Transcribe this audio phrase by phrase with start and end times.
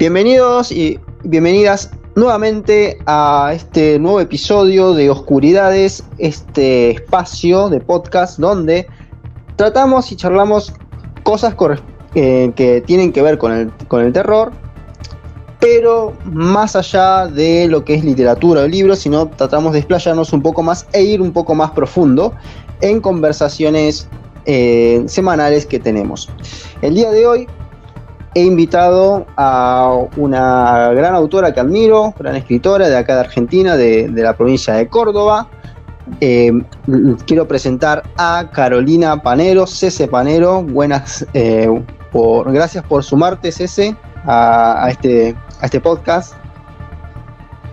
[0.00, 8.86] Bienvenidos y bienvenidas nuevamente a este nuevo episodio de Oscuridades, este espacio de podcast donde
[9.56, 10.72] tratamos y charlamos
[11.22, 11.54] cosas
[12.14, 14.52] eh, que tienen que ver con el, terror,
[15.60, 20.40] pero más allá de lo que es literatura o libros, sino tratamos de explayarnos un
[20.40, 22.32] poco más e ir un poco más profundo
[22.80, 24.08] en conversaciones
[24.46, 26.30] eh, semanales que tenemos.
[26.80, 27.46] El día de hoy
[28.34, 34.10] he invitado a una gran autora que admiro, gran escritora de acá de Argentina, de,
[34.14, 35.48] la provincia de Córdoba.
[36.20, 36.52] Eh,
[37.26, 40.62] quiero presentar a Carolina Panero, Cese Panero.
[40.62, 41.68] Buenas, eh,
[42.12, 46.34] por, gracias por sumarte, Cese, a, este, a este podcast.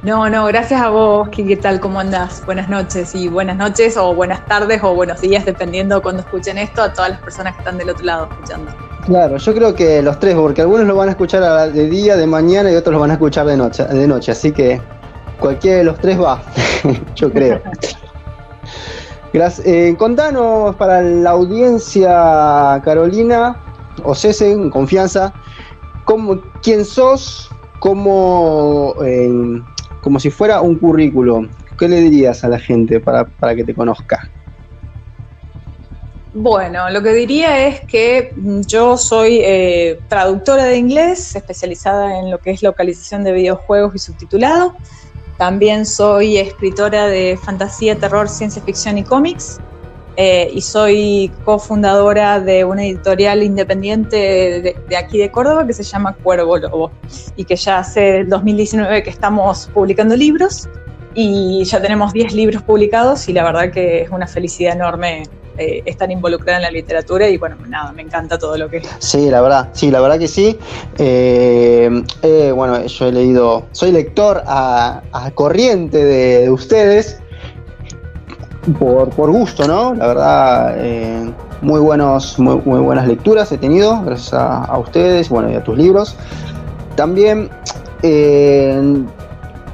[0.04, 1.80] No, no, gracias a vos, ¿qué tal?
[1.80, 2.46] ¿Cómo andás?
[2.46, 6.84] Buenas noches y buenas noches o buenas tardes o buenos días, dependiendo cuando escuchen esto,
[6.84, 8.72] a todas las personas que están del otro lado escuchando.
[9.08, 12.28] Claro, yo creo que los tres, porque algunos lo van a escuchar de día, de
[12.28, 14.80] mañana y otros lo van a escuchar de noche, de noche así que
[15.40, 16.44] cualquiera de los tres va,
[17.16, 17.60] yo creo.
[19.34, 19.68] Gracias.
[19.68, 23.58] Eh, contanos para la audiencia, Carolina,
[24.04, 25.34] o Cese, en confianza,
[26.06, 27.50] cómo, quién sos,
[27.80, 28.94] cómo...
[29.04, 29.64] Eh,
[30.08, 34.30] como si fuera un currículum, ¿qué le dirías a la gente para, que te conozca?
[36.34, 38.34] Bueno, lo que diría es que
[38.66, 44.00] yo soy eh, traductora de inglés, especializada en lo que es localización de videojuegos y
[44.00, 44.78] subtitulado.
[45.38, 49.60] También soy escritora de fantasía, terror, ciencia ficción y cómics.
[50.20, 56.16] Eh, y soy cofundadora de una editorial independiente de, aquí de Córdoba que se llama
[56.24, 56.92] Cuervo Lobo
[57.36, 60.68] y que ya hace 2019 que estamos publicando libros
[61.14, 65.22] y ya tenemos 10 libros publicados y la verdad que es una felicidad enorme
[65.60, 68.82] eh, estar involucrada en la literatura y bueno, nada, me encanta todo lo que.
[69.00, 70.58] Sí, la verdad, sí, la verdad que sí.
[70.98, 75.02] Eh, bueno, yo he leído, soy lector a,
[75.34, 77.20] corriente de ustedes
[78.74, 79.94] por, por gusto, ¿no?
[79.94, 85.56] La verdad, eh, muy, buenos, muy, buenas lecturas he tenido, gracias a, ustedes bueno, y
[85.56, 86.16] a tus libros.
[86.96, 87.50] También
[88.04, 89.04] eh,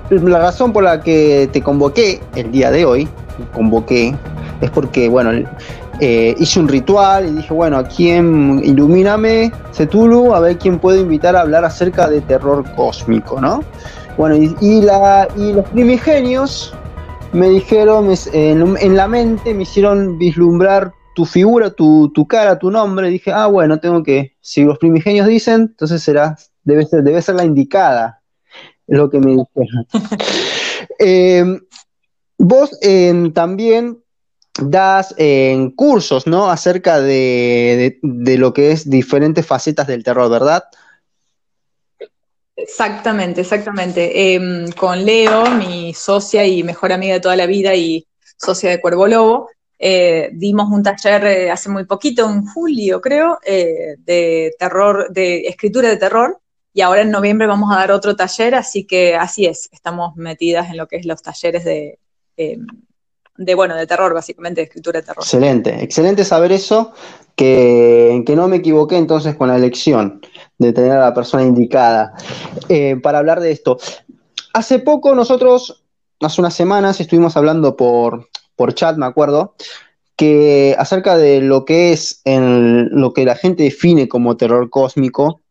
[0.10, 3.08] la razón por la que te convoqué el día de hoy,
[3.54, 4.16] convoqué,
[4.62, 5.32] es porque, bueno,
[6.00, 11.00] eh, hice un ritual y dije, bueno, ¿a quién ilumíname, Cetulu, a ver quién puedo
[11.00, 13.64] invitar a hablar acerca de terror cósmico, ¿no?
[14.18, 16.74] Bueno, y, la, y los primigenios
[17.34, 23.10] me dijeron, en, la mente me hicieron vislumbrar tu figura, tu, cara, tu nombre.
[23.10, 27.36] Dije, ah, bueno, tengo que, si los primigenios dicen, entonces será, debe ser, debe ser
[27.36, 28.22] la indicada,
[28.88, 29.88] es lo que me dijeron.
[31.00, 31.60] Em,
[32.38, 33.98] vos em, también
[34.62, 36.50] das en cursos, ¿no?
[36.50, 40.64] Acerca de, de, lo que es diferentes facetas del terror, ¿verdad?
[42.64, 44.36] Exactamente, exactamente.
[44.36, 48.08] Em, con Leo, mi socia y mejor amiga de toda la vida y
[48.38, 53.38] socia de Cuervo Lobo, eh, dimos un taller eh, hace muy poquito, en julio creo,
[53.46, 56.40] eh, de terror, de escritura de terror,
[56.74, 60.70] y ahora en noviembre vamos a dar otro taller, así que así es, estamos metidas
[60.70, 62.00] en lo que es los talleres de,
[62.38, 62.66] em,
[63.36, 65.24] de bueno, de terror, básicamente, de escritura de terror.
[65.24, 66.94] Excelente, excelente saber eso,
[67.36, 70.22] que, que no me equivoqué entonces con la elección
[70.58, 72.14] de tener a la persona indicada
[72.70, 73.78] eh, para hablar de esto.
[74.54, 75.84] Hace poco nosotros,
[76.22, 79.56] hace unas semanas, estuvimos hablando por, por chat, me acuerdo,
[80.16, 85.42] que acerca de lo que es lo que la gente define como terror cósmico,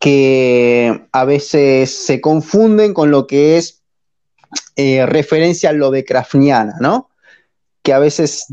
[0.00, 3.82] que a veces se confunden con lo que es
[4.76, 7.10] eh, referencia a lo de Krafniana, ¿no?
[7.82, 8.46] Que a veces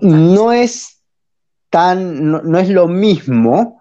[0.00, 0.98] no es
[1.70, 3.80] tan, no es lo mismo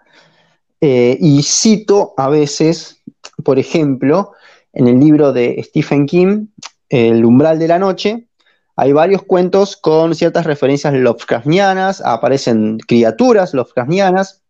[0.86, 3.02] eh, y cito a veces,
[3.46, 4.34] por ejemplo,
[4.74, 6.48] en el libro de Stephen King,
[6.90, 8.28] El umbral de la noche,
[8.76, 14.42] hay varios cuentos con ciertas referencias Lovecraftianas, aparecen criaturas Lovecraftianas.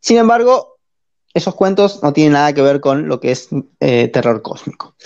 [0.00, 0.78] Sin embargo,
[1.32, 3.48] esos cuentos no tienen nada que ver con lo que es
[3.78, 4.96] eh, terror cósmico.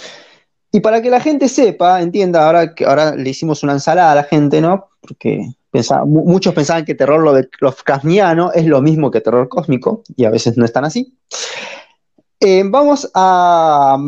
[0.72, 4.14] Y para que la gente sepa, entienda, ahora que ahora le hicimos una ensalada a
[4.14, 4.88] la gente, ¿no?
[5.06, 5.54] Porque
[6.06, 7.48] muchos pensaban que terror lo de
[8.52, 11.16] es lo mismo que terror cósmico, y a veces no están así.
[12.40, 13.98] Eh, vamos a,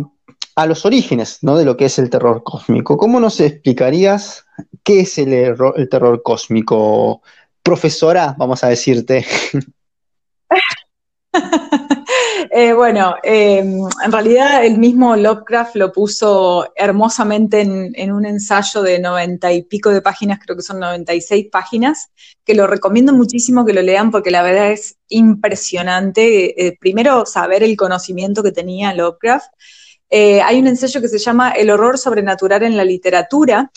[0.67, 2.99] los orígenes de lo que es el terror cósmico.
[2.99, 4.45] ¿Cómo nos explicarías
[4.83, 7.23] qué es el terror cósmico?
[7.63, 9.25] Profesora, vamos a decirte.
[12.51, 18.99] Eh, bueno, eh, en realidad el mismo Lovecraft lo puso hermosamente en, un ensayo de
[18.99, 22.11] noventa y pico de páginas, creo que son 96 páginas,
[22.45, 26.67] que lo recomiendo muchísimo que lo lean porque la verdad es impresionante.
[26.67, 29.53] Eh, primero, saber el conocimiento que tenía Lovecraft.
[30.11, 33.71] hay un ensayo que se llama El horror sobrenatural en la literatura,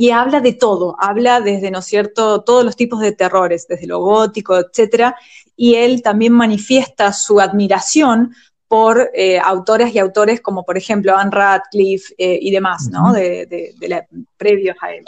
[0.00, 3.86] y habla de todo, habla desde, ¿no es cierto?, todos los tipos de terrores, desde
[3.86, 5.14] lo gótico, etcétera,
[5.54, 8.34] y él también manifiesta su admiración
[8.66, 13.74] por eh, autoras y autores como, por ejemplo, Anne Radcliffe eh, y demás, ¿no?, de,
[13.82, 14.06] la,
[14.38, 15.04] previos a él.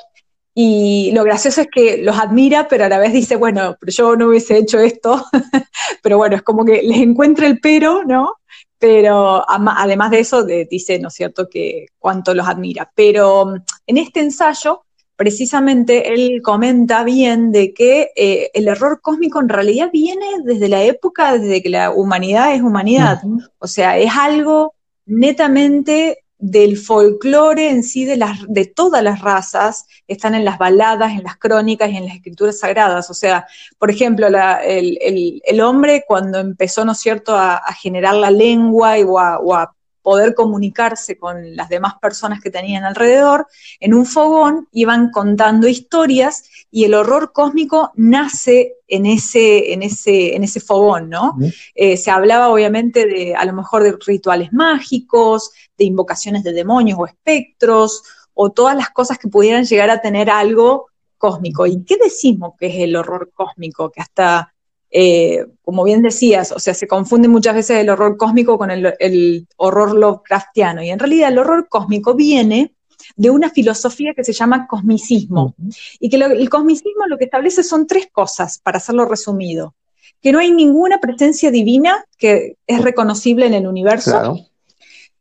[0.54, 4.14] Y lo gracioso es que los admira, pero a la vez dice, bueno, pero yo
[4.14, 5.24] no hubiese hecho esto,
[6.02, 8.34] pero bueno, es como que les encuentra el pero, ¿no?
[8.82, 12.90] Pero además de eso, dice, ¿no es cierto?, que cuánto los admira.
[12.96, 13.54] Pero mm,
[13.86, 14.82] en este ensayo,
[15.14, 20.82] precisamente, él comenta bien de que eh, el error cósmico en realidad viene desde la
[20.82, 23.22] época, desde que la humanidad es humanidad.
[23.60, 24.74] O sea, es algo
[25.06, 31.12] netamente del folclore en sí de, las, de todas las razas están en las baladas,
[31.12, 33.08] en las crónicas y en las escrituras sagradas.
[33.10, 33.46] O sea,
[33.78, 39.18] por ejemplo, el, hombre cuando empezó, ¿no es cierto?, a, generar la lengua y, o
[39.18, 43.46] a poder comunicarse con las demás personas que tenían alrededor,
[43.80, 50.34] en un fogón iban contando historias y el horror cósmico nace en ese, en ese,
[50.36, 51.36] en ese fogón, ¿no?
[51.74, 56.98] Eh, se hablaba obviamente de, a lo mejor, de rituales mágicos, de invocaciones de demonios
[56.98, 58.02] o espectros,
[58.34, 60.86] o todas las cosas que pudieran llegar a tener algo
[61.18, 61.66] cósmico.
[61.66, 63.90] ¿Y qué decimos que es el horror cósmico?
[63.90, 64.52] Que hasta
[64.94, 69.46] eh, como bien decías, o sea, se confunde muchas veces el horror cósmico con el,
[69.56, 70.82] horror Lovecraftiano.
[70.82, 72.74] Y en realidad el horror cósmico viene
[73.16, 75.54] de una filosofía que se llama cosmicismo.
[75.98, 79.74] Y que el cosmicismo lo que establece son tres cosas, para hacerlo resumido.
[80.20, 84.46] Que no hay ninguna presencia divina que es reconocible en el universo.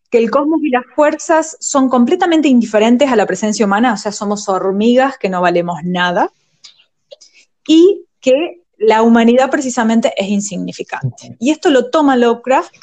[0.09, 4.12] Que el cosmos y las fuerzas son completamente indiferentes a la presencia humana, o sea,
[4.12, 6.29] somos hormigas que no valemos nada.
[7.65, 11.35] Y que la humanidad precisamente es insignificante.
[11.39, 12.73] Y esto lo toma Lovecraft,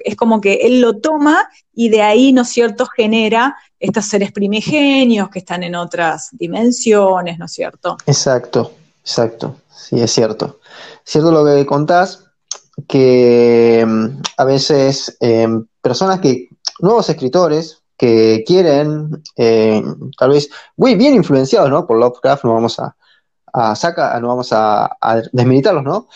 [0.00, 4.30] es como que él lo toma y de ahí, ¿no es cierto?, genera estos seres
[4.30, 7.96] primigenios que están en otras dimensiones, ¿no es cierto?
[8.06, 10.60] Exacto, exacto, sí, es cierto.
[11.04, 12.24] Es cierto lo que contás,
[12.86, 16.48] que mm, a veces em, personas que,
[16.80, 19.82] nuevos escritores, que quieren, eh,
[20.18, 21.86] tal vez, muy bien influenciados, ¿no?
[21.86, 22.94] Por Lovecraft, no vamos a,
[23.74, 24.96] saca, no vamos a,
[25.32, 26.08] desmilitarlos, ¿no?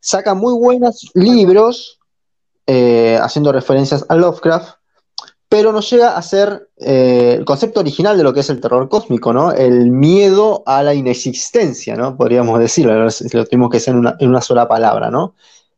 [0.00, 1.98] Saca muy buenos libros
[2.66, 4.78] eh, haciendo referencias a Lovecraft,
[5.48, 8.88] pero no llega a ser eh, el concepto original de lo que es el terror
[8.88, 9.52] cósmico, ¿no?
[9.52, 12.16] El miedo a la inexistencia, ¿no?
[12.16, 15.34] Podríamos decirlo, si lo tenemos que decir en una, sola palabra, ¿no?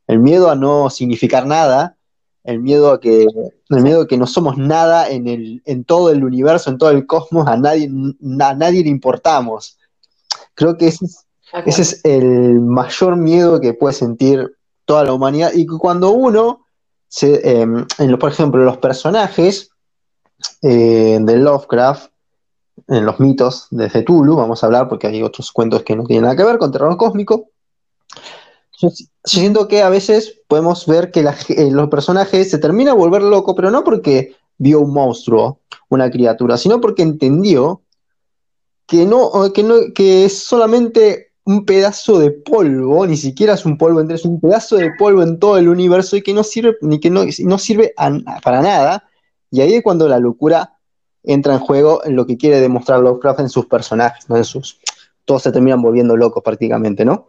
[0.08, 1.96] El miedo a no significar nada,
[2.42, 3.28] el miedo a que,
[3.68, 6.90] el miedo a que no somos nada en, el, en todo el universo, en todo
[6.90, 7.88] el cosmos, a nadie,
[8.40, 9.78] a nadie le importamos.
[10.54, 11.06] Creo que ese
[11.66, 15.52] es, el mayor miedo que puede sentir toda la humanidad.
[15.54, 16.66] Y cuando uno,
[17.08, 17.86] se, em,
[18.18, 19.70] por ejemplo, los personajes
[20.62, 22.10] eh, de Lovecraft,
[22.88, 26.24] en los mitos de Cthulhu, vamos a hablar porque hay otros cuentos que no tienen
[26.24, 27.50] nada que ver con terror cósmico.
[28.78, 28.88] Yo,
[29.24, 33.54] siento que a veces podemos ver que eh, los personajes se terminan a volver loco,
[33.54, 37.82] pero no porque vio un monstruo, una criatura, sino porque entendió
[38.90, 43.78] que no, que no, que es solamente un pedazo de polvo, ni siquiera es un
[43.78, 46.76] polvo entero, es un pedazo de polvo en todo el universo y que no sirve,
[46.80, 47.94] ni que no, no sirve
[48.42, 49.04] para nada.
[49.48, 50.76] Y ahí es cuando la locura
[51.22, 54.36] entra en juego en lo que quiere demostrar Lovecraft en sus personajes, ¿no?
[54.36, 54.80] En sus,
[55.24, 57.28] todos se terminan volviendo locos prácticamente, ¿no?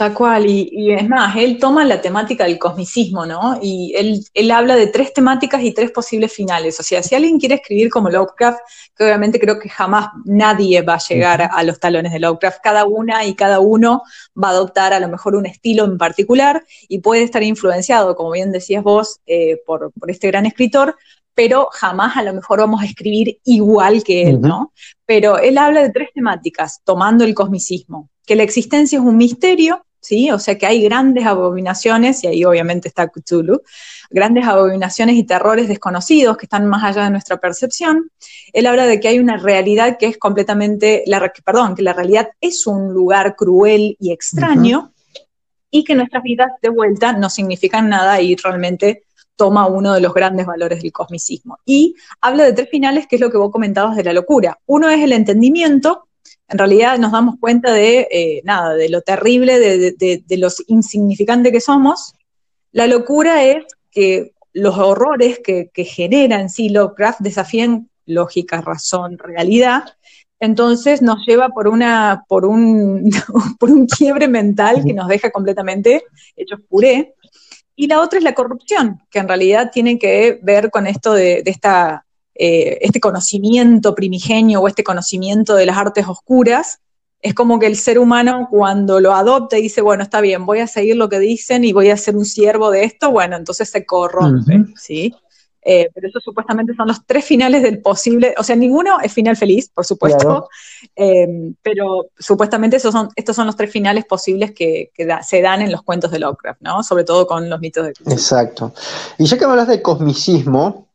[0.00, 3.58] Tal cual, y, es más, él toma la temática del cosmicismo, ¿no?
[3.60, 6.80] Y él, él, habla de tres temáticas y tres posibles finales.
[6.80, 8.60] O sea, si alguien quiere escribir como Lovecraft,
[8.96, 12.86] que obviamente creo que jamás nadie va a llegar a los talones de Lovecraft, cada
[12.86, 14.00] una y cada uno
[14.42, 18.30] va a adoptar a lo mejor un estilo en particular y puede estar influenciado, como
[18.30, 20.96] bien decías vos, eh, por, por este gran escritor,
[21.34, 24.72] pero jamás a lo mejor vamos a escribir igual que él, ¿no?
[25.04, 29.84] Pero él habla de tres temáticas, tomando el cosmicismo, que la existencia es un misterio,
[30.00, 30.30] ¿sí?
[30.30, 33.62] O sea que hay grandes abominaciones, y ahí obviamente está Cthulhu,
[34.10, 38.10] grandes abominaciones y terrores desconocidos que están más allá de nuestra percepción.
[38.52, 42.30] Él habla de que hay una realidad que es completamente, la, perdón, que la realidad
[42.40, 44.92] es un lugar cruel y extraño,
[45.70, 49.04] y que nuestras vidas de vuelta no significan nada y realmente
[49.36, 51.58] toma uno de los grandes valores del cosmicismo.
[51.64, 54.58] Y habla de tres finales, que es lo que vos comentabas de la locura.
[54.66, 56.08] Uno es el entendimiento,
[56.50, 59.92] en realidad nos damos cuenta de, eh, nada, de lo terrible, de,
[60.26, 62.14] de, lo insignificante que somos,
[62.72, 69.18] La locura es que los horrores que, que genera en sí Lovecraft desafían lógica, razón,
[69.18, 69.84] realidad,
[70.40, 73.10] entonces nos lleva por, una, por, un,
[73.58, 76.02] por un quiebre mental que nos deja completamente
[76.34, 77.14] hechos puré.
[77.76, 81.42] Y la otra es la corrupción, que en realidad tiene que ver con esto de,
[81.46, 82.04] esta,
[82.42, 86.78] eh, este conocimiento primigenio o este conocimiento de las artes oscuras.
[87.20, 90.60] Es como que el ser humano cuando lo adopta y dice, bueno, está bien, voy
[90.60, 93.68] a seguir lo que dicen y voy a ser un siervo de esto, bueno, entonces
[93.68, 95.14] se corrompe, ¿sí?
[95.62, 99.36] Eh, pero esos supuestamente son los tres finales del posible, o sea, ninguno es final
[99.36, 100.48] feliz, por supuesto,
[100.96, 104.90] eh, pero supuestamente esos son, estos son los tres finales posibles que,
[105.22, 106.82] se dan en los cuentos de Lovecraft, ¿no?
[106.82, 108.72] Sobre todo con los mitos de Exacto.
[109.18, 110.88] Y ya que me hablas de cosmicismo,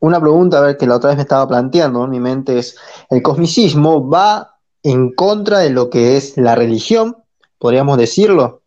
[0.00, 2.76] una pregunta a ver que la otra vez me estaba planteando en mi mente es,
[3.10, 7.16] ¿el cosmicismo va en contra de lo que es la religión?
[7.58, 8.62] ¿Podríamos decirlo?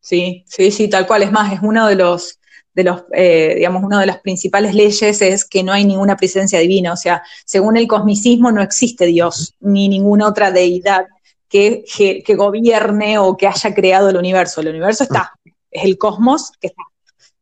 [0.00, 1.22] Sí, sí, sí, tal cual.
[1.22, 2.38] Es más, es uno de los
[2.74, 6.58] de los, eh, digamos, una de las principales leyes es que no hay ninguna presencia
[6.58, 6.92] divina.
[6.92, 11.06] O sea, según el cosmicismo no existe Dios ni ninguna otra deidad
[11.48, 11.84] que,
[12.24, 14.62] que, gobierne o que haya creado el universo.
[14.62, 15.32] El universo está,
[15.70, 16.82] es el cosmos que está.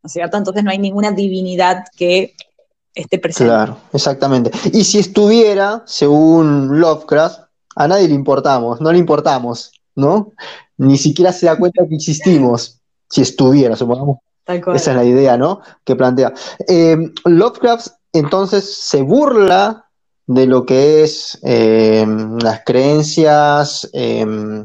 [0.03, 0.37] ¿No es cierto?
[0.37, 2.35] Entonces no hay ninguna divinidad que
[2.95, 3.51] esté presente.
[3.51, 4.51] Claro, exactamente.
[4.73, 7.41] Y si estuviera, según Lovecraft,
[7.77, 10.33] a nadie le importamos, no le importamos, ¿no?
[10.77, 14.19] Ni siquiera se da cuenta que existimos, si estuviera, supongamos
[14.75, 15.61] esa es la idea, ¿no?
[15.85, 16.33] Que plantea.
[16.67, 19.87] Eh, Lovecraft entonces se burla
[20.27, 22.07] de lo que es eh,
[22.41, 24.65] las creencias eh,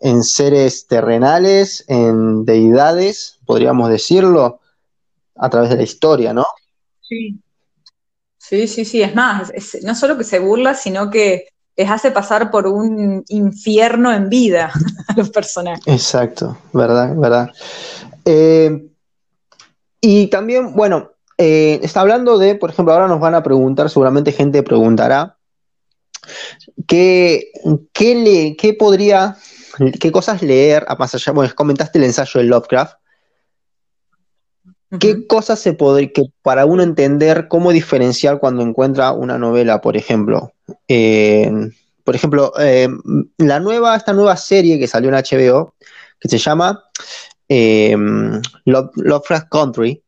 [0.00, 4.60] en seres terrenales, en deidades, podríamos decirlo,
[5.36, 6.46] a través de la historia, ¿no?
[7.02, 7.38] Sí.
[8.38, 9.02] Sí, sí, sí.
[9.02, 14.12] Es más, no solo que se burla, sino que les hace pasar por un infierno
[14.12, 14.72] en vida
[15.08, 15.86] a los personajes.
[15.86, 17.50] Exacto, verdad, verdad.
[20.00, 24.32] Y también, bueno, eh, está hablando de, por ejemplo, ahora nos van a preguntar, seguramente
[24.32, 25.36] gente preguntará,
[26.86, 27.50] ¿qué,
[27.92, 29.36] qué, podría,
[30.00, 32.96] qué cosas leer, a más allá, bueno, comentaste el ensayo de Lovecraft,
[35.00, 39.96] ¿Qué cosas se podría, que para uno entender cómo diferenciar cuando encuentra una novela, por
[39.96, 40.52] ejemplo?
[40.86, 41.50] Eh,
[42.04, 42.88] por ejemplo, eh,
[43.38, 45.74] la nueva, esta nueva serie que salió en HBO,
[46.20, 46.84] que se llama
[47.48, 47.96] eh,
[48.64, 50.02] Lovecraft Country,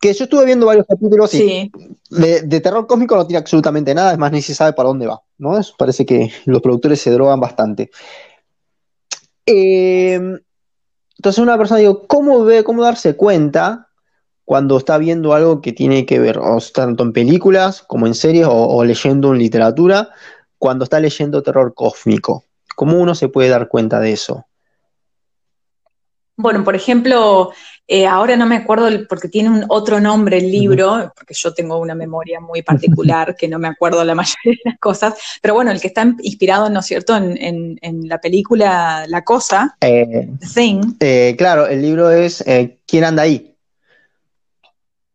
[0.00, 1.70] que yo estuve viendo varios capítulos y
[2.10, 5.22] de, terror cósmico no tiene absolutamente nada, es más, ni se sabe para dónde va,
[5.38, 5.60] ¿no?
[5.78, 7.90] parece que los productores se drogan bastante.
[9.46, 10.14] Eh,
[11.18, 13.88] entonces una persona digo, ¿cómo ve, cómo darse cuenta
[14.44, 16.40] cuando está viendo algo que tiene que ver,
[16.74, 20.10] tanto en películas como en series o, o leyendo en literatura,
[20.58, 22.44] cuando está leyendo terror cósmico?
[22.74, 24.46] ¿Cómo uno se puede dar cuenta de eso?
[26.36, 27.52] Bueno, por ejemplo,
[27.94, 31.76] eh, ahora no me acuerdo porque tiene un otro nombre el libro, porque yo tengo
[31.76, 35.70] una memoria muy particular que no me acuerdo la mayoría de las cosas, pero bueno,
[35.70, 40.94] el que está inspirado, ¿no es cierto?, en, la película La Cosa, eh, The Thing.
[41.00, 42.42] Eh, claro, el libro es
[42.86, 43.54] ¿Quién anda ahí?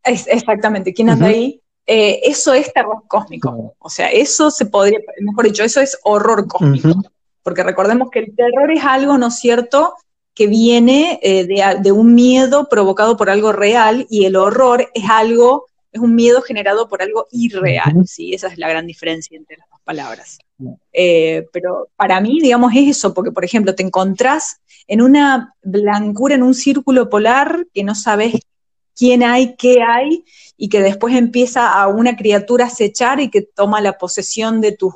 [0.04, 1.60] exactamente, ¿Quién anda ahí?
[1.84, 7.02] eso es terror cósmico, o sea, eso se podría, mejor dicho, eso es horror cósmico,
[7.42, 9.94] porque recordemos que el terror es algo, ¿no es cierto?,
[10.38, 11.48] que viene eh,
[11.82, 16.42] de, un miedo provocado por algo real y el horror es algo, es un miedo
[16.42, 18.34] generado por algo irreal, ¿sí?
[18.34, 20.38] Esa es la gran diferencia entre las dos palabras.
[20.92, 26.36] Eh, pero para mí, digamos, es eso, porque, por ejemplo, te encontrás en una blancura,
[26.36, 28.34] en un círculo polar que no sabes
[28.94, 30.24] quién hay, qué hay,
[30.56, 34.70] y que después empieza a una criatura a acechar y que toma la posesión de
[34.70, 34.94] tus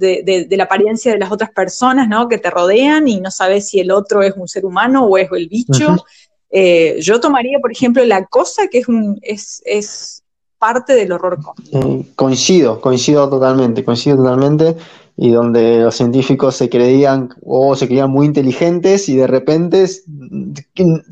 [0.00, 2.28] de, la apariencia de las otras personas, ¿no?
[2.28, 5.28] Que te rodean y no sabes si el otro es un ser humano o es
[5.32, 6.04] el bicho.
[6.50, 10.24] Eh, yo tomaría, por ejemplo, la cosa que es, un, es, es
[10.58, 11.78] parte del horror cósmico.
[11.78, 14.76] Eh, coincido, coincido totalmente, coincido totalmente.
[15.16, 19.86] Y donde los científicos se creían o se creían muy inteligentes y de repente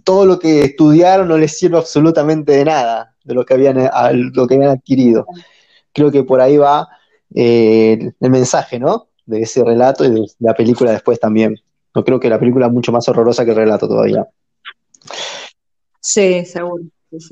[0.03, 3.91] todo lo que estudiaron no les sirve absolutamente de nada de lo que habían,
[4.33, 5.27] lo que habían adquirido.
[5.93, 6.89] Creo que por ahí va
[7.35, 9.09] eh, el mensaje, ¿no?
[9.27, 11.57] De ese relato y de la película después también.
[11.95, 14.27] No creo que la película es mucho más horrorosa que el relato todavía.
[16.01, 16.85] Sí, seguro.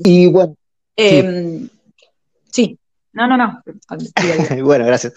[0.03, 0.55] Y bueno.
[0.95, 1.69] Em,
[2.51, 2.77] sí.
[3.13, 3.63] no, no, no.
[4.63, 5.13] bueno, gracias.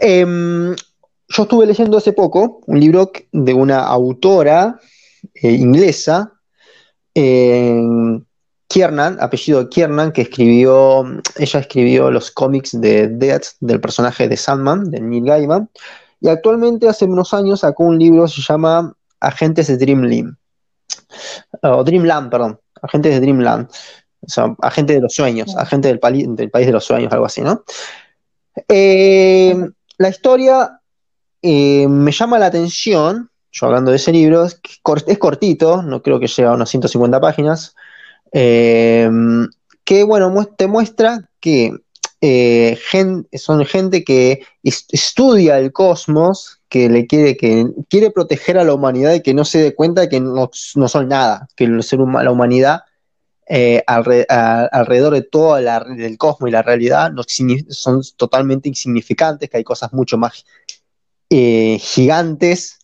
[0.00, 0.74] Em,
[1.28, 4.78] yo estuve leyendo hace poco un libro de una autora
[5.34, 6.32] eh, inglesa
[8.72, 11.04] Kiernan, apellido Kiernan, que escribió,
[11.36, 15.68] ella escribió los cómics de Death del personaje de Sandman, de Neil Gaiman,
[16.22, 20.36] y actualmente hace unos años sacó un libro que se llama Agentes de Dreamland.
[21.62, 23.68] o Dreamland, perdón, agentes de Dreamland,
[24.22, 26.00] o sea, agente de los sueños, agente del,
[26.34, 27.64] del, país de los sueños, algo así, ¿no?
[28.68, 29.54] Eh,
[29.98, 30.80] la historia
[31.42, 34.58] eh, me llama la atención, yo hablando de ese libro, es,
[35.18, 37.74] cortito, no creo que llegue a unas 150 páginas,
[38.32, 39.08] eh,
[39.84, 41.72] que, bueno, te muestra que
[43.32, 49.12] son gente que estudia el cosmos, que le quiere, que quiere proteger a la humanidad
[49.12, 52.82] y que no se dé cuenta de que no, son nada, que la humanidad
[53.46, 57.24] eh, alrededor de todo el cosmos y la realidad no,
[57.68, 60.46] son totalmente insignificantes, que hay cosas mucho más
[61.28, 62.78] eh, gigantes,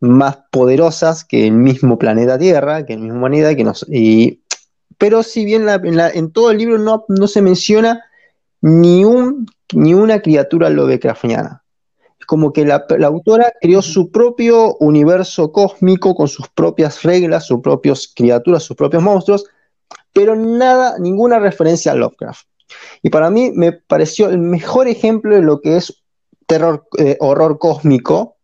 [0.00, 3.86] más poderosas que el mismo planeta Tierra, que la misma humanidad, que nos,
[4.96, 8.04] pero si bien en, todo el libro no, no se menciona
[8.60, 11.62] ni, un, ni una criatura lovecraftiana
[12.28, 18.12] como que la, autora creó su propio universo cósmico con sus propias reglas, sus propias
[18.14, 19.46] criaturas, sus propios monstruos,
[20.12, 22.46] pero nada, ninguna referencia a Lovecraft.
[23.02, 26.02] Y para mí me pareció el mejor ejemplo de lo que es
[26.46, 28.36] terror, eh, horror cósmico,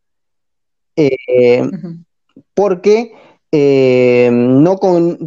[0.96, 1.68] eh,
[2.54, 3.12] porque
[3.56, 4.80] eh, no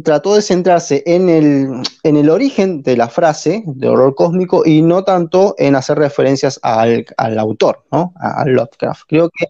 [0.04, 5.54] trató de centrarse en el, origen de la frase de horror cósmico y no tanto
[5.56, 7.06] en hacer referencias al,
[7.38, 8.12] autor, ¿no?
[8.16, 9.04] A, Lovecraft.
[9.08, 9.46] Creo que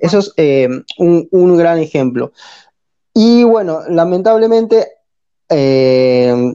[0.00, 2.32] eso es eh, un, gran ejemplo.
[3.14, 4.88] Y bueno, lamentablemente,
[5.48, 6.54] eh,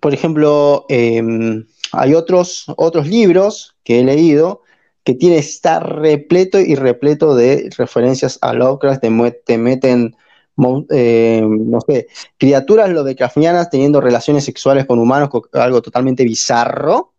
[0.00, 4.62] por ejemplo, hay otros, otros libros que he leído
[5.04, 9.02] que tiene estar repleto y repleto de referencias a Lovecraft,
[9.44, 10.16] te meten
[10.90, 17.12] eh, no sé, criaturas lo de cafnianas teniendo relaciones sexuales con humanos, algo totalmente bizarro.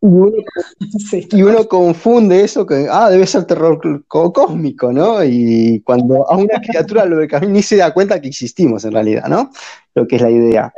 [0.00, 5.24] Y uno, confunde eso que, ah, debe ser terror cósmico, ¿no?
[5.24, 9.26] Y cuando a una criatura lo de ni se da cuenta que existimos en realidad,
[9.28, 9.50] ¿no?
[9.94, 10.74] Lo que es la idea.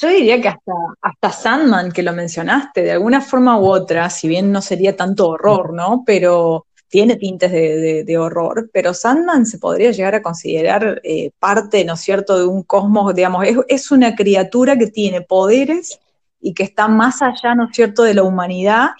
[0.00, 4.28] Yo diría que hasta, hasta Sandman, que lo mencionaste, de alguna forma u otra, si
[4.28, 6.04] bien no sería tanto horror, ¿no?
[6.06, 11.94] Pero tiene tintes de, horror, pero Sandman se podría llegar a considerar eh, parte, ¿no
[11.94, 16.00] es cierto?, de un cosmos, digamos, es, una criatura que tiene poderes
[16.40, 18.90] y que está más allá, ¿no es cierto?, de la humanidad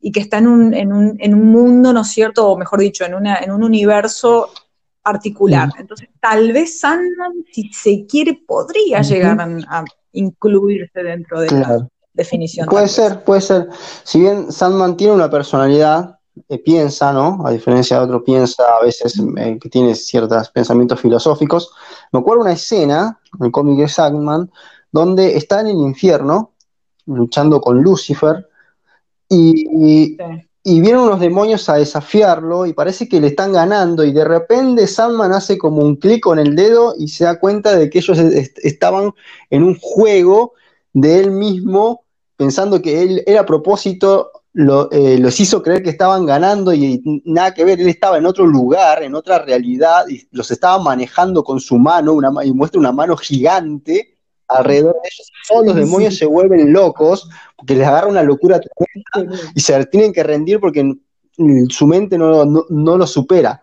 [0.00, 2.80] y que está en un, en un, en un mundo, ¿no es cierto?, o mejor
[2.80, 4.50] dicho, en, una, en un universo
[5.02, 5.68] particular.
[5.68, 5.80] Mm.
[5.80, 12.66] Entonces, tal vez Sandman, si se quiere, podría llegar a, incluirse dentro de la definición.
[12.66, 13.68] Puede ser, puede ser.
[14.02, 16.19] Si bien Sandman tiene una personalidad,
[16.64, 17.46] piensa, ¿no?
[17.46, 21.72] A diferencia de otro, piensa a veces eh, que tiene ciertos pensamientos filosóficos.
[22.12, 24.50] Me acuerdo una escena, en el cómic de Sandman,
[24.92, 26.52] donde está en el infierno,
[27.06, 28.48] luchando con Lucifer,
[29.28, 30.16] y,
[30.64, 35.32] vienen unos demonios a desafiarlo, y parece que le están ganando, y de repente Sandman
[35.32, 39.12] hace como un clic con el dedo y se da cuenta de que ellos estaban
[39.50, 40.54] en un juego
[40.92, 42.04] de él mismo,
[42.36, 47.54] pensando que él era a propósito eh, los hizo creer que estaban ganando y, nada
[47.54, 51.60] que ver, él estaba en otro lugar, en otra realidad, y los estaba manejando con
[51.60, 55.32] su mano, una, y muestra una mano gigante alrededor de ellos.
[55.48, 58.60] Todos los demonios se vuelven locos porque les agarra una locura
[59.54, 60.94] y se tienen que rendir porque
[61.68, 63.62] su mente no, lo supera.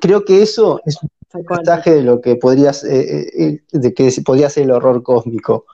[0.00, 4.50] Creo que eso es un mensaje de lo que podría, eh, eh, de que podría
[4.50, 5.66] ser el horror cósmico.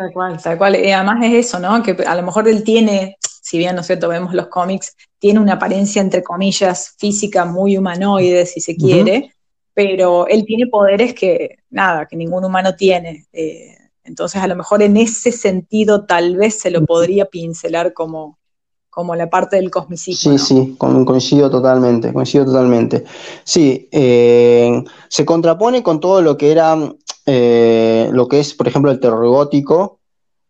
[0.00, 0.76] Tal cual, tal cual.
[0.82, 1.82] Y además es eso, ¿no?
[1.82, 5.40] Que a lo mejor él tiene, si bien, ¿no es cierto?, vemos los cómics, tiene
[5.40, 9.34] una apariencia, entre comillas, física muy humanoide, si se quiere,
[9.74, 13.26] pero él tiene poderes que, nada, que ningún humano tiene.
[13.34, 18.38] Eh, entonces, a lo mejor en ese sentido, tal vez se lo podría pincelar como,
[18.88, 20.38] como la parte del cosmicismo.
[20.38, 23.04] Sí, sí, coincido totalmente, coincido totalmente.
[23.44, 26.76] Sí, eh, se contrapone con todo lo que era
[27.32, 30.00] eh, lo que es, por ejemplo, el terror gótico,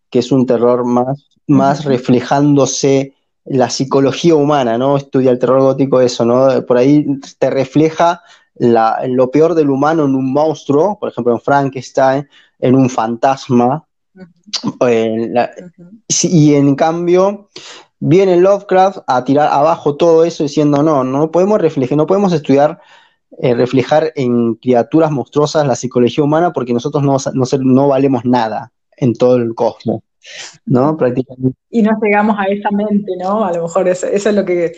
[0.09, 3.13] que es un terror más, más reflejándose
[3.45, 4.97] la psicología humana, ¿no?
[4.97, 6.65] Estudia el terror gótico eso, ¿no?
[6.65, 7.05] Por ahí
[7.39, 8.23] te refleja
[8.55, 12.27] lo peor del humano en un monstruo, por ejemplo, en Frankenstein,
[12.59, 13.85] en un fantasma.
[16.23, 17.51] y en cambio,
[17.99, 22.81] viene Lovecraft a tirar abajo todo eso diciendo, no, no podemos reflejar, no podemos estudiar
[23.39, 27.17] eh, reflejar en criaturas monstruosas la psicología humana porque nosotros no,
[27.63, 30.03] no, valemos nada en todo el cosmos.
[30.67, 30.97] ¿no?
[30.97, 31.59] Prácticamente.
[31.71, 33.43] Y no llegamos a esa mente, ¿no?
[33.43, 34.73] A lo mejor eso, es lo que...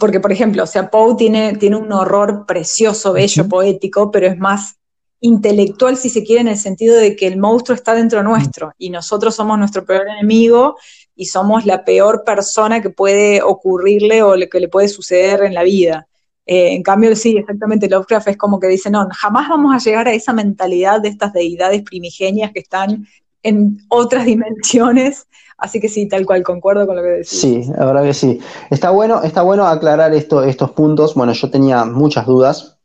[0.00, 4.38] Porque, por ejemplo, o sea, Poe tiene, tiene un horror precioso, bello, poético, pero es
[4.38, 4.80] más
[5.20, 8.90] intelectual, si se quiere, en el sentido de que el monstruo está dentro nuestro y
[8.90, 10.76] nosotros somos nuestro peor enemigo
[11.14, 15.62] y somos la peor persona que puede ocurrirle o que le puede suceder en la
[15.62, 16.08] vida.
[16.50, 20.08] Eh, en cambio, sí, exactamente, Lovecraft es como que dice, no, jamás vamos a llegar
[20.08, 23.06] a esa mentalidad de estas deidades primigenias que están
[23.44, 25.28] en otras dimensiones.
[25.56, 27.28] Así que sí, tal cual, concuerdo con lo que decís.
[27.28, 28.40] Sí, la verdad que sí.
[28.68, 31.14] Está bueno, está bueno aclarar esto, estos puntos.
[31.14, 32.78] Bueno, yo tenía muchas dudas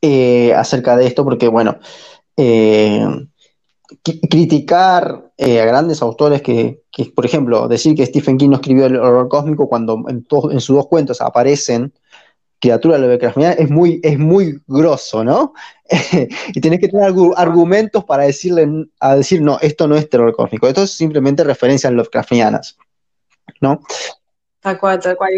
[0.00, 1.76] eh, acerca de esto, porque bueno,
[2.36, 3.04] eh,
[4.30, 6.84] criticar a grandes autores que,
[7.16, 10.76] por ejemplo, decir que Stephen King no escribió el horror cósmico cuando en, en sus
[10.76, 11.92] dos cuentos aparecen
[12.60, 15.54] criaturas Lovecraftianas es muy, es muy grosso, ¿no?
[16.54, 20.68] y tenés que tener argumentos para decirle, a decir, no, esto no es terror cósmico,
[20.68, 22.76] esto es simplemente referencias Lovecraftianas,
[23.60, 23.80] ¿no?
[24.60, 25.32] Tal cual, tal cual.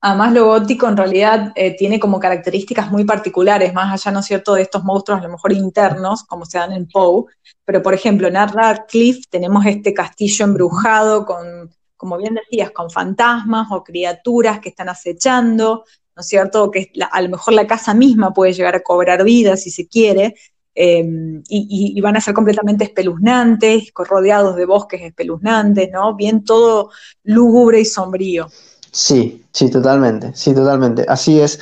[0.00, 4.26] Además, lo gótico en realidad eh, tiene como características muy particulares, más allá, ¿no es
[4.26, 7.24] cierto?, de estos monstruos a lo mejor internos, como se dan en Poe.
[7.64, 13.68] Pero, por ejemplo, en Radcliffe tenemos este castillo embrujado con, como bien decías, con fantasmas
[13.72, 15.84] o criaturas que están acechando,
[16.18, 19.56] ¿no es cierto?, que a lo mejor la casa misma puede llegar a cobrar vida
[19.56, 20.34] si se quiere,
[20.74, 26.16] em, y, van a ser completamente espeluznantes, rodeados de bosques espeluznantes, ¿no?
[26.16, 26.90] Bien todo
[27.22, 28.48] lúgubre y sombrío.
[28.90, 31.04] Sí, sí, totalmente, sí, totalmente.
[31.06, 31.60] Así es.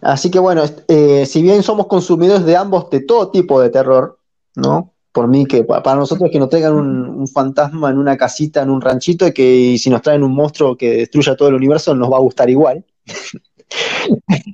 [0.00, 4.18] Así que bueno, eh, si bien somos consumidores de ambos, de todo tipo de terror,
[4.54, 4.94] ¿no?
[5.12, 8.80] Por mí, que para nosotros que nos traigan un, fantasma en una casita, en un
[8.80, 12.16] ranchito, y que si nos traen un monstruo que destruya todo el universo, nos va
[12.16, 12.86] a gustar igual.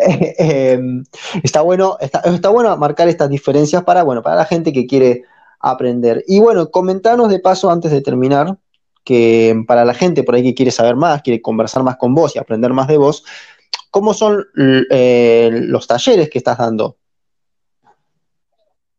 [0.00, 1.04] Eh, em,
[1.42, 5.24] está bueno, está, bueno marcar estas diferencias para, bueno, para la gente que quiere
[5.60, 6.24] aprender.
[6.26, 8.56] Y bueno, comentanos de paso antes de terminar,
[9.04, 12.36] que para la gente por ahí que quiere saber más, quiere conversar más con vos
[12.36, 13.24] y aprender más de vos,
[13.90, 14.44] ¿cómo son
[14.90, 16.96] eh, los talleres que estás dando?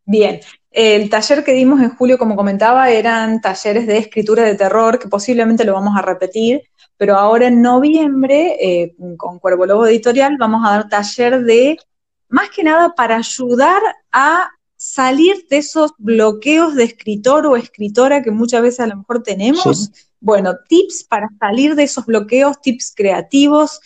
[0.05, 0.39] Bien,
[0.71, 5.07] el taller que dimos en julio, como comentaba, eran talleres de escritura de terror, que
[5.07, 6.68] posiblemente lo vamos a repetir,
[6.99, 11.79] pero ahora en noviembre, eh, con Cuervo Lobo Editorial, vamos a dar taller de,
[12.27, 13.81] más que nada, para ayudar
[14.11, 19.23] a salir de esos bloqueos de escritor o escritora que muchas veces a lo mejor
[19.23, 19.89] tenemos.
[20.19, 23.79] Bueno, tips para salir de esos bloqueos, tips creativos,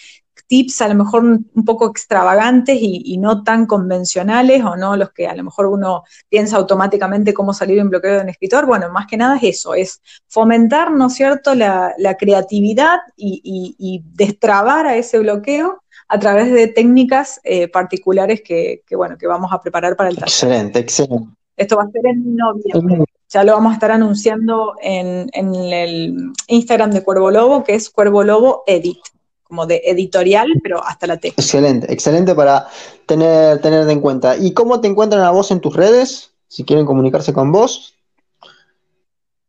[0.53, 5.25] tips a lo mejor un poco extravagantes y, no tan convencionales o no los que
[5.25, 8.67] a lo mejor uno piensa automáticamente cómo salir de un bloqueo de un escritor.
[8.67, 13.41] Bueno, más que nada es eso, es fomentar, ¿no es cierto?, la, creatividad y,
[13.79, 19.51] y destrabar a ese bloqueo a través de técnicas eh, particulares que, bueno, que vamos
[19.51, 20.29] a preparar para el taller.
[20.29, 21.29] Excelente, excelente.
[21.57, 23.05] Esto va a ser en noviembre.
[23.29, 28.23] Ya lo vamos a estar anunciando en, el Instagram de Cuervo Lobo, que es Cuervo
[28.23, 28.99] Lobo Edit,
[29.43, 31.29] como de editorial, pero hasta la T.
[31.29, 32.67] Excelente, excelente para
[33.05, 34.35] tener, tener en cuenta.
[34.37, 36.31] ¿Y cómo te encuentran a vos en tus redes?
[36.47, 37.93] Si quieren comunicarse con vos.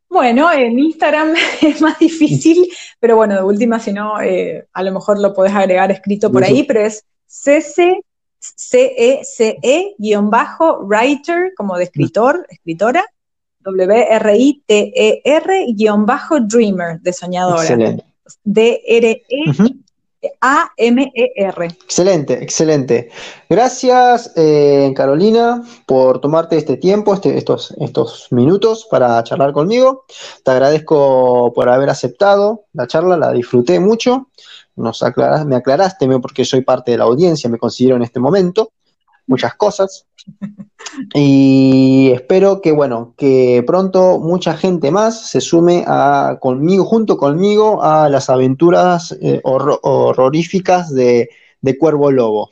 [0.08, 2.68] Bueno, en Instagram es más difícil,
[3.00, 6.44] pero bueno, de última, si no, eh, a lo mejor lo podés agregar escrito por
[6.44, 8.00] ahí, pero es cc
[10.22, 13.04] bajo writer, como de escritor, escritora,
[13.60, 15.16] W-R-I-T-E-R,
[15.98, 17.96] bajo dreamer, de soñadora.
[18.44, 19.24] D-R-E
[20.40, 21.66] a-M-E-R.
[21.66, 23.10] Excelente, excelente.
[23.48, 30.04] Gracias, eh, Carolina, por tomarte este tiempo, este, estos, estos minutos para charlar conmigo.
[30.44, 34.28] Te agradezco por haber aceptado la charla, la disfruté mucho.
[34.76, 35.04] Nos
[35.46, 38.72] me aclaraste porque soy parte de la audiencia, me considero en este momento
[39.26, 40.06] muchas cosas.
[41.12, 47.82] Y espero que, bueno, que pronto mucha gente más se sume a, conmigo, junto conmigo,
[47.82, 52.50] a las aventuras eh, horroríficas de, de Cuervo Lobo.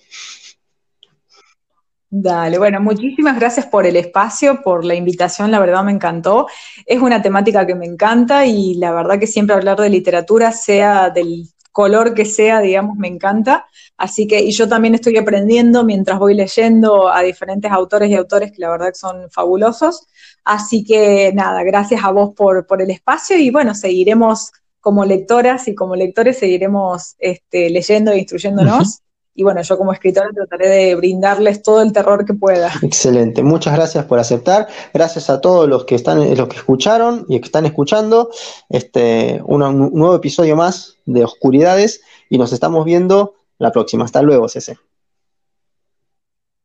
[2.14, 6.46] Dale, bueno, muchísimas gracias por el espacio, por la invitación, la verdad me encantó.
[6.84, 11.08] Es una temática que me encanta y la verdad que siempre hablar de literatura, sea
[11.08, 13.66] del color que sea, digamos, me encanta.
[13.96, 18.52] Así que, y yo también estoy aprendiendo mientras voy leyendo a diferentes autores y autores
[18.52, 20.06] que la verdad son fabulosos.
[20.44, 25.66] Así que nada, gracias a vos por, por el espacio y bueno, seguiremos como lectoras
[25.68, 29.00] y como lectores seguiremos este, leyendo e instruyéndonos.
[29.34, 32.70] Y bueno, yo como escritora trataré de brindarles todo el terror que pueda.
[32.82, 34.68] Excelente, muchas gracias por aceptar.
[34.92, 38.30] Gracias a todos los que están, los que escucharon y que están escuchando
[38.68, 39.60] este un,
[39.94, 44.04] nuevo episodio más de Oscuridades y nos estamos viendo la próxima.
[44.04, 44.78] Hasta luego, Cece.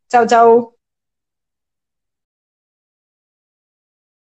[0.09, 0.76] Chao, chao.